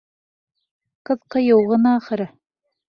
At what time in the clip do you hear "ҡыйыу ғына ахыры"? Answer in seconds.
1.37-2.31